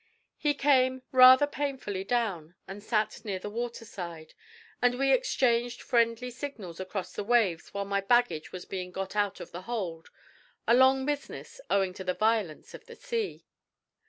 [0.39, 4.33] He came rather painfully down, and sat near the water side,
[4.81, 9.39] and we exchanged friendly signals across the waves while my baggage was being got out
[9.39, 10.09] of the hold
[10.67, 13.45] a long business, owing to the violence of the sea.